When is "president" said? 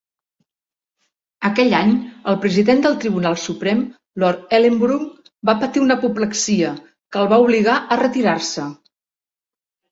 2.45-2.81